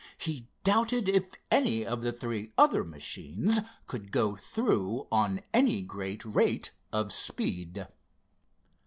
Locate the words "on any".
5.11-5.83